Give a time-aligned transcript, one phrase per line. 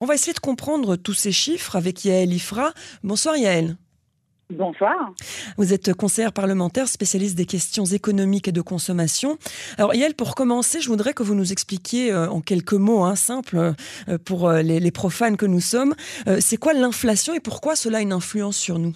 [0.00, 2.70] On va essayer de comprendre tous ces chiffres avec Yael Ifra.
[3.02, 3.76] Bonsoir Yael.
[4.48, 5.10] Bonsoir.
[5.56, 9.38] Vous êtes conseillère parlementaire spécialiste des questions économiques et de consommation.
[9.76, 13.16] Alors Yael, pour commencer, je voudrais que vous nous expliquiez euh, en quelques mots hein,
[13.16, 15.94] simples euh, pour euh, les, profanes que nous sommes,
[16.38, 18.94] c'est quoi l'inflation et pourquoi cela a une influence sur nous?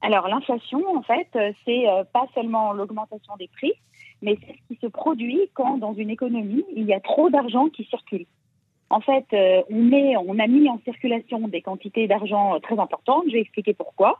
[0.00, 1.28] Alors l'inflation, en fait,
[1.66, 1.84] c'est
[2.14, 3.72] pas seulement l'augmentation des prix,
[4.22, 7.68] mais c'est ce qui se produit quand dans une économie, il y a trop d'argent
[7.68, 8.24] qui circule.
[8.90, 9.90] En fait, euh, on,
[10.26, 13.22] on a mis en circulation des quantités d'argent euh, très importantes.
[13.28, 14.18] Je vais expliquer pourquoi.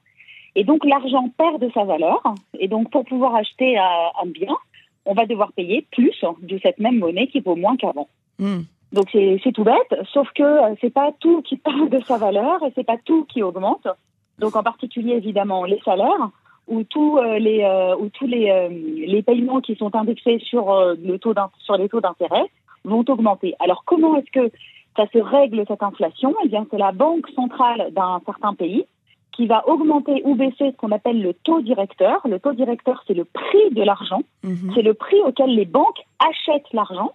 [0.55, 2.23] Et donc, l'argent perd de sa valeur.
[2.59, 3.83] Et donc, pour pouvoir acheter euh,
[4.23, 4.57] un bien,
[5.07, 8.09] on va devoir payer plus de cette même monnaie qui vaut moins qu'avant.
[8.39, 8.61] Hmm.
[8.93, 10.43] Donc, c'est tout bête, sauf que
[10.81, 13.87] c'est pas tout qui perd de sa valeur et c'est pas tout qui augmente.
[14.41, 16.31] Donc, en particulier, évidemment, les salaires
[16.67, 17.65] ou, tous les,
[18.01, 18.69] ou tous les,
[19.07, 22.51] les paiements qui sont indexés sur, le taux sur les taux d'intérêt
[22.85, 23.55] vont augmenter.
[23.59, 24.53] Alors comment est-ce que
[24.97, 26.35] ça se règle cette inflation?
[26.45, 28.85] Eh bien, c'est la banque centrale d'un certain pays
[29.33, 32.21] qui va augmenter ou baisser ce qu'on appelle le taux directeur.
[32.27, 34.23] Le taux directeur, c'est le prix de l'argent.
[34.43, 34.73] Mhm.
[34.75, 37.13] C'est le prix auquel les banques achètent l'argent.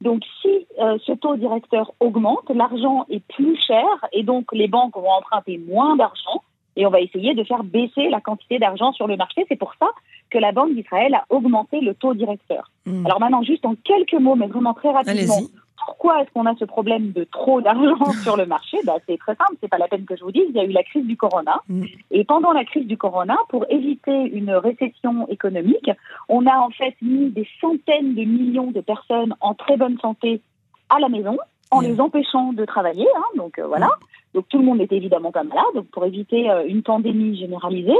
[0.00, 4.96] Donc, si euh, ce taux directeur augmente, l'argent est plus cher et donc les banques
[4.96, 6.42] vont emprunter moins d'argent
[6.76, 9.44] et on va essayer de faire baisser la quantité d'argent sur le marché.
[9.48, 9.88] C'est pour ça
[10.30, 12.70] que la Banque d'Israël a augmenté le taux directeur.
[12.86, 13.04] Hmm.
[13.06, 15.40] Alors maintenant, juste en quelques mots, mais vraiment très rapidement,
[15.86, 18.78] pourquoi est-ce qu'on a ce problème de trop d'argent sur le marché?
[18.84, 20.64] Bah, C'est très simple, c'est pas la peine que je vous dise, il y a
[20.64, 21.60] eu la crise du corona.
[21.68, 21.84] Hmm.
[22.10, 25.90] Et pendant la crise du corona, pour éviter une récession économique,
[26.28, 30.40] on a en fait mis des centaines de millions de personnes en très bonne santé
[30.88, 31.36] à la maison
[31.72, 33.06] en les empêchant de travailler.
[33.16, 33.90] Hein, donc euh, voilà.
[34.34, 35.84] Donc tout le monde n'était évidemment pas malade.
[35.92, 37.98] Pour éviter euh, une pandémie généralisée,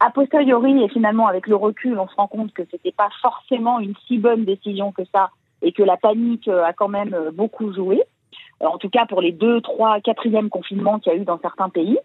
[0.00, 3.80] a posteriori et finalement avec le recul, on se rend compte que c'était pas forcément
[3.80, 7.72] une si bonne décision que ça et que la panique euh, a quand même beaucoup
[7.72, 8.02] joué.
[8.60, 11.68] En tout cas pour les deux, trois, quatrième confinements qu'il y a eu dans certains
[11.68, 11.98] pays.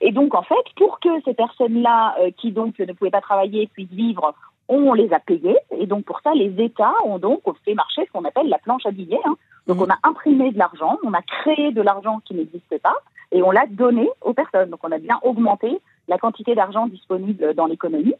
[0.00, 3.90] Et donc en fait, pour que ces personnes-là qui donc ne pouvaient pas travailler puissent
[3.90, 4.34] vivre,
[4.68, 5.56] on les a payées.
[5.78, 8.84] Et donc pour ça, les États ont donc fait marcher ce qu'on appelle la planche
[8.86, 9.20] à billets.
[9.24, 9.36] Hein.
[9.66, 12.96] Donc on a imprimé de l'argent, on a créé de l'argent qui n'existait pas
[13.34, 14.70] et on l'a donné aux personnes.
[14.70, 15.78] Donc on a bien augmenté
[16.08, 18.14] la quantité d'argent disponible dans l'économie.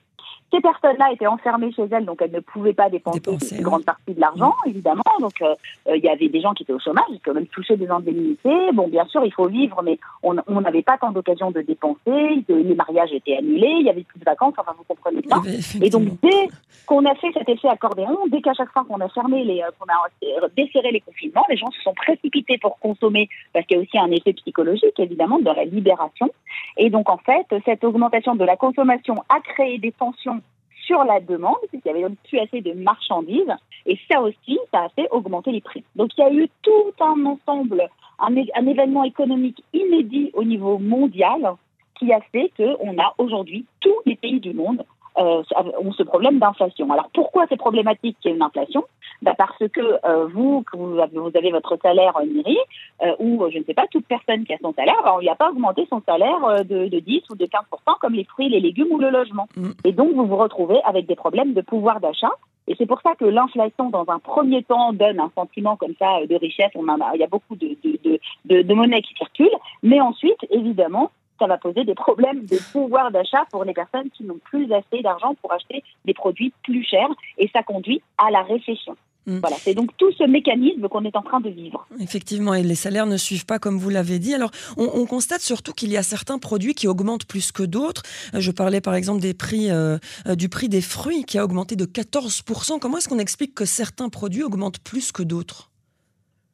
[0.53, 4.15] Ces personnes-là étaient enfermées chez elles, donc elles ne pouvaient pas dépenser, une grande partie
[4.15, 5.03] de l'argent, évidemment.
[5.21, 5.55] Donc euh,
[5.89, 7.89] euh, il y avait des gens qui étaient au chômage, qui quand même touchaient des
[7.89, 8.73] indemnités.
[8.73, 12.45] Bon, bien sûr, il faut vivre, mais on n'avait pas tant d'occasion de dépenser.
[12.49, 14.55] les mariages étaient annulés, il y avait plus de vacances.
[14.57, 15.43] Enfin, vous comprenez bien.
[15.81, 16.49] Et donc dès
[16.85, 19.71] qu'on a fait cet effet accordéon, dès qu'à chaque fois qu'on a fermé les, euh,
[19.79, 23.81] qu'on a desserré les confinements, les gens se sont précipités pour consommer, parce qu'il y
[23.81, 26.31] a aussi un effet psychologique, évidemment, de la libération.
[26.77, 30.41] Et donc en fait, cette augmentation de la consommation a créé des tensions
[30.87, 33.55] sur la demande, puisqu'il y avait plus assez de marchandises,
[33.87, 35.85] et ça aussi, ça a fait augmenter les prix.
[35.97, 40.79] Donc il y a eu tout un ensemble, un, un événement économique inédit au niveau
[40.79, 41.55] mondial
[41.99, 44.85] qui a fait qu'on a aujourd'hui tous les pays du monde
[45.19, 45.43] euh,
[45.81, 46.91] ont ce problème d'inflation.
[46.91, 48.85] Alors pourquoi c'est problématique qu'il y ait une inflation
[49.23, 52.59] bah Parce que euh, vous, vous avez, vous avez votre salaire mairie,
[53.03, 55.29] euh, ou je ne sais pas, toute personne qui a son salaire, bah, on n'y
[55.29, 58.49] a pas augmenté son salaire euh, de, de 10 ou de 15% comme les fruits,
[58.49, 59.49] les légumes ou le logement.
[59.57, 59.71] Mm.
[59.85, 62.33] Et donc vous vous retrouvez avec des problèmes de pouvoir d'achat.
[62.67, 66.25] Et c'est pour ça que l'inflation, dans un premier temps, donne un sentiment comme ça
[66.27, 66.71] de richesse.
[66.75, 69.51] On en a, il y a beaucoup de, de, de, de monnaie qui circule.
[69.83, 74.25] Mais ensuite, évidemment, ça va poser des problèmes de pouvoir d'achat pour les personnes qui
[74.25, 77.09] n'ont plus assez d'argent pour acheter des produits plus chers
[77.39, 78.97] et ça conduit à la récession.
[79.27, 79.39] Mm.
[79.39, 81.87] Voilà, c'est donc tout ce mécanisme qu'on est en train de vivre.
[82.01, 84.35] Effectivement, et les salaires ne suivent pas comme vous l'avez dit.
[84.35, 88.03] Alors, on, constate surtout qu'il y a certains produits qui augmentent plus que d'autres.
[88.35, 91.45] Euh, je parlais par exemple des prix, euh, euh, du prix des fruits qui a
[91.45, 92.79] augmenté de 14%.
[92.79, 95.71] Comment est-ce qu'on explique que certains produits augmentent plus que d'autres?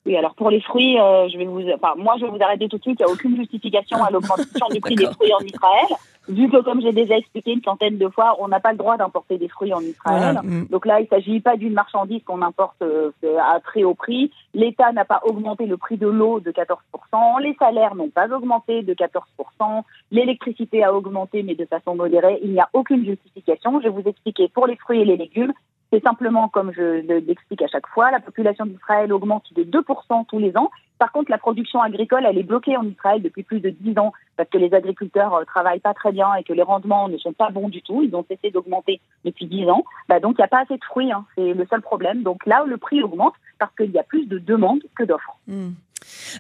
[0.07, 2.69] Oui, alors pour les fruits, euh, je vais vous, enfin, moi je vais vous arrêter
[2.69, 2.99] tout de suite.
[3.01, 5.87] Il n'y a aucune justification à l'augmentation du prix des fruits en Israël,
[6.27, 8.97] vu que comme j'ai déjà expliqué une centaine de fois, on n'a pas le droit
[8.97, 10.41] d'importer des fruits en Israël.
[10.43, 10.69] Mm.
[10.71, 13.11] Donc là, il ne s'agit pas d'une marchandise qu'on importe euh,
[13.53, 14.31] à très haut prix.
[14.55, 18.83] L'État n'a pas augmenté le prix de l'eau de 14%, les salaires n'ont pas augmenté
[18.83, 19.83] de 14%,
[20.13, 22.39] l'électricité a augmenté mais de façon modérée.
[22.43, 23.81] Il n'y a aucune justification.
[23.81, 25.53] Je vais vous expliquer pour les fruits et les légumes.
[25.93, 30.39] C'est simplement, comme je l'explique à chaque fois, la population d'Israël augmente de 2% tous
[30.39, 30.71] les ans.
[30.99, 34.13] Par contre, la production agricole, elle est bloquée en Israël depuis plus de 10 ans
[34.37, 37.17] parce que les agriculteurs ne euh, travaillent pas très bien et que les rendements ne
[37.17, 38.03] sont pas bons du tout.
[38.03, 39.85] Ils ont cessé d'augmenter depuis 10 ans.
[40.09, 41.11] Bah, donc, il n'y a pas assez de fruits.
[41.11, 41.25] Hein.
[41.35, 42.23] C'est le seul problème.
[42.23, 45.37] Donc là, le prix augmente parce qu'il y a plus de demandes que d'offres.
[45.49, 45.71] Hmm.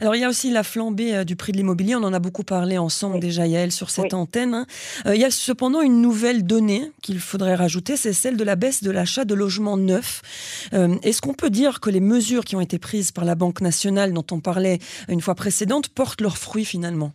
[0.00, 2.18] Alors il y a aussi la flambée euh, du prix de l'immobilier, on en a
[2.18, 4.54] beaucoup parlé ensemble déjà Yael sur cette antenne.
[4.54, 4.66] Hein.
[5.06, 8.56] Euh, il y a cependant une nouvelle donnée qu'il faudrait rajouter, c'est celle de la
[8.56, 10.68] baisse de l'achat de logements neufs.
[10.72, 13.60] Euh, est-ce qu'on peut dire que les mesures qui ont été prises par la Banque
[13.60, 14.78] nationale dont on parlait
[15.08, 17.12] une fois précédente portent leurs fruits finalement?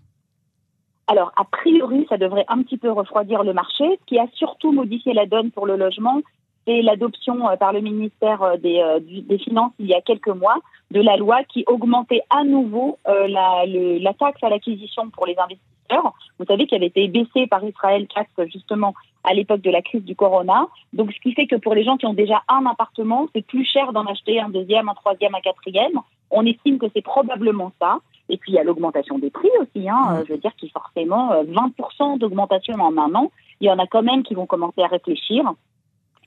[1.07, 3.83] Alors, a priori, ça devrait un petit peu refroidir le marché.
[4.01, 6.21] Ce qui a surtout modifié la donne pour le logement,
[6.65, 10.57] c'est l'adoption par le ministère des, des Finances il y a quelques mois
[10.91, 15.35] de la loi qui augmentait à nouveau euh, la, la, taxe à l'acquisition pour les
[15.37, 16.13] investisseurs.
[16.39, 20.03] Vous savez qu'elle avait été baissée par Israël taxe justement à l'époque de la crise
[20.03, 20.67] du corona.
[20.93, 23.65] Donc, ce qui fait que pour les gens qui ont déjà un appartement, c'est plus
[23.65, 25.99] cher d'en acheter un deuxième, un troisième, un quatrième.
[26.31, 27.99] On estime que c'est probablement ça.
[28.29, 29.87] Et puis, il y a l'augmentation des prix aussi.
[29.87, 30.01] Hein.
[30.09, 30.23] Mmh.
[30.27, 33.31] Je veux dire qu'il forcément 20% euh, d'augmentation en un an.
[33.61, 35.43] Il y en a quand même qui vont commencer à réfléchir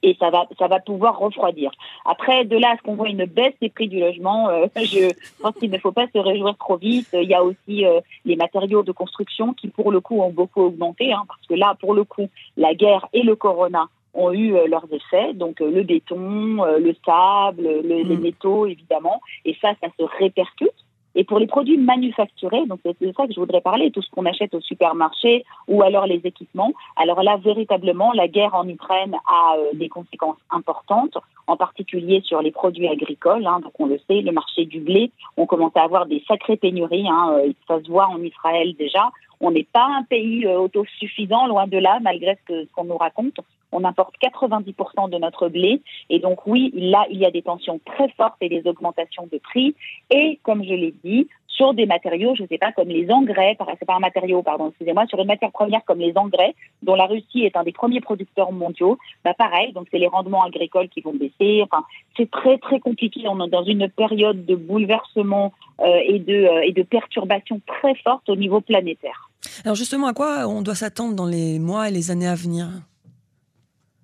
[0.02, 1.70] et ça va, ça va pouvoir refroidir.
[2.04, 5.12] Après, de là à ce qu'on voit une baisse des prix du logement, euh, je
[5.40, 7.08] pense qu'il ne faut pas se réjouir trop vite.
[7.12, 10.62] Il y a aussi euh, les matériaux de construction qui, pour le coup, ont beaucoup
[10.62, 14.54] augmenté, hein, parce que là, pour le coup, la guerre et le corona ont eu
[14.54, 18.20] euh, leurs effets, donc le béton, le sable, les mm.
[18.20, 20.72] métaux, évidemment, et ça, ça se répercute.
[21.14, 24.10] Et pour les produits manufacturés, donc c'est de ça que je voudrais parler, tout ce
[24.10, 26.72] qu'on achète au supermarché ou alors les équipements.
[26.96, 32.43] Alors là, véritablement, la guerre en Ukraine a euh, des conséquences importantes, en particulier sur
[32.43, 33.46] les produits agricoles.
[33.46, 36.56] Hein, donc on le sait, le marché du blé, on commence à avoir des sacrées
[36.56, 37.08] pénuries.
[37.08, 39.10] Hein, euh, ça se voit en Israël déjà.
[39.40, 43.40] On n'est pas un pays euh, autosuffisant, loin de là, malgré ce qu'on nous raconte.
[43.73, 45.82] On importe 90% de notre blé.
[46.11, 49.38] Et donc oui, là, il y a des tensions très fortes et des augmentations de
[49.38, 49.75] prix.
[50.11, 51.29] Et comme je l'ai dit,
[51.59, 54.69] sur des matériaux, je ne sais pas, comme les engrais, c'est pas un matériau, pardon,
[54.69, 58.00] excusez-moi, sur une matière première comme les engrais, dont la Russie est un des premiers
[58.00, 61.62] producteurs mondiaux, bah pareil, donc c'est les rendements agricoles qui vont baisser.
[61.65, 61.85] Enfin,
[62.17, 63.23] c'est très très compliqué.
[63.26, 67.97] On est dans une période de bouleversement euh, et de euh, et de perturbations très
[67.97, 69.29] fortes au niveau planétaire.
[69.65, 72.69] Alors justement, à quoi on doit s'attendre dans les mois et les années à venir?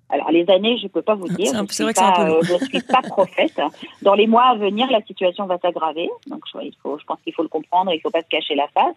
[0.09, 1.51] Alors les années, je ne peux pas vous dire.
[1.53, 3.59] je ne suis, suis, pas prophète.
[4.01, 6.09] Dans les mois à venir, la situation va s'aggraver.
[6.27, 7.91] Donc je, il faut, je pense qu'il faut le comprendre.
[7.91, 8.95] Il ne faut pas se cacher la face.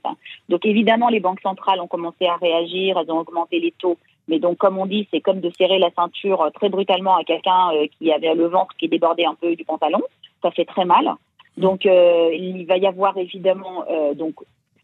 [0.49, 2.99] Donc évidemment, les banques centrales ont commencé à réagir.
[2.99, 3.97] Elles ont augmenté les taux.
[4.29, 7.25] Mais donc, comme on dit, c'est comme de serrer la ceinture euh, très brutalement à
[7.25, 10.03] quelqu'un euh, qui avait le ventre qui débordait un peu du pantalon.
[10.43, 11.15] Ça fait très mal.
[11.57, 13.85] Donc, euh, il va y avoir évidemment
[14.15, 14.35] donc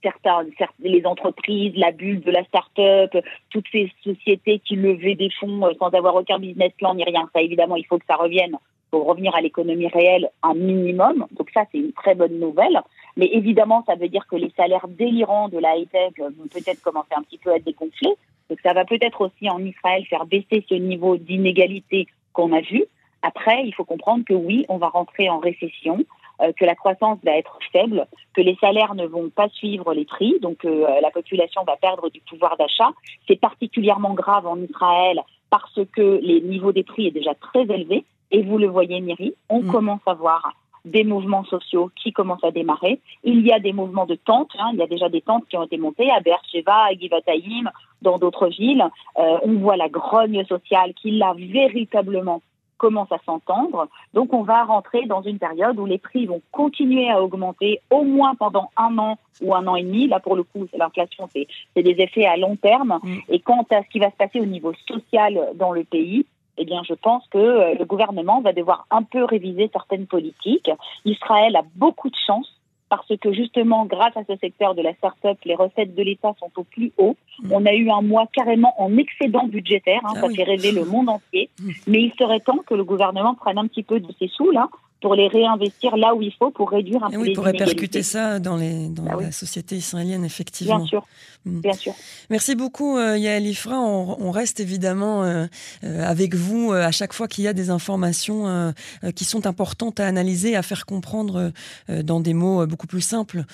[0.05, 0.47] certains,
[0.81, 3.11] les entreprises, la bulle de la start-up,
[3.51, 7.29] toutes ces sociétés qui levaient des fonds euh, sans avoir aucun business plan ni rien.
[7.33, 8.57] Ça, évidemment, il faut que ça revienne
[8.91, 11.27] pour revenir à l'économie réelle un minimum.
[11.33, 12.81] Donc ça, c'est une très bonne nouvelle.
[13.17, 17.15] Mais évidemment, ça veut dire que les salaires délirants de la high-tech vont peut-être commencer
[17.17, 18.13] un petit peu à dégonfler.
[18.49, 22.85] Donc ça va peut-être aussi en Israël faire baisser ce niveau d'inégalité qu'on a vu.
[23.23, 26.05] Après, il faut comprendre que oui, on va rentrer en récession.
[26.41, 30.05] Euh, que la croissance va être faible, que les salaires ne vont pas suivre les
[30.05, 32.91] prix, donc euh, la population va perdre du pouvoir d'achat.
[33.29, 35.21] C'est particulièrement grave en Israël
[35.51, 38.05] parce que les niveaux des prix est déjà très élevés.
[38.33, 39.71] Et vous le voyez, Miri, on mm.
[39.71, 40.53] commence à voir
[40.85, 43.01] des mouvements sociaux qui commencent à démarrer.
[43.23, 44.71] Il y a des mouvements de tentes, hein.
[44.73, 47.71] il y a déjà des tentes qui ont été montées à Beersheba, à Givataïm,
[48.03, 48.85] dans d'autres villes.
[49.19, 52.43] Euh, on voit la grogne sociale qui l'a véritablement
[52.79, 53.89] commence à s'entendre.
[54.13, 58.03] Donc on va rentrer dans une période où les prix vont continuer à augmenter au
[58.03, 60.07] moins pendant un an ou un an et demi.
[60.07, 61.47] Là pour le coup, l'inflation, c'est
[61.83, 62.99] des effets à long terme.
[63.03, 63.17] Mm.
[63.29, 66.27] Et quant à ce qui va se passer au niveau social dans le pays,
[66.57, 70.71] eh bien, je pense que euh, le gouvernement va devoir un peu réviser certaines politiques.
[71.05, 72.49] Israël a beaucoup de chance
[72.89, 76.51] parce que justement, grâce à ce secteur de la start-up, les recettes de l'État sont
[76.57, 77.17] au plus haut.
[77.43, 77.53] Mm.
[77.53, 80.85] On a eu un mois carrément en excédent budgétaire, hein, ah ça fait rêver le
[80.85, 81.51] monde entier.
[81.61, 81.71] Mm.
[81.87, 84.69] Mais il serait temps que le gouvernement prenne un petit peu de ses sous là
[85.05, 88.39] pour les réinvestir là où il faut pour réduire un peu oui, pour répercuter ça
[88.39, 90.79] dans, les, dans bah la société israélienne, effectivement.
[90.79, 91.07] Bien sûr.
[91.45, 91.61] Mm.
[91.61, 91.93] Bien sûr.
[92.31, 93.79] Merci beaucoup, euh, Yael Ifra.
[93.79, 95.45] On, reste évidemment euh,
[95.85, 98.73] euh, avec vous à chaque fois qu'il y a des informations
[99.15, 101.53] qui sont importantes à analyser, à faire comprendre
[101.91, 103.45] dans des mots beaucoup plus simples.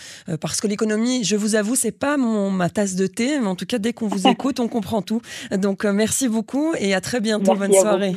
[0.40, 3.56] parce que l'économie, je vous avoue, c'est pas mon, ma tasse de thé, mais en
[3.56, 5.20] tout cas, dès qu'on vous écoute, on comprend tout.
[5.50, 7.56] Donc, merci beaucoup et à très bientôt.
[7.56, 8.14] Bonne soirée.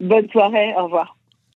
[0.00, 0.74] Bonne soirée.
[0.78, 1.16] Au revoir.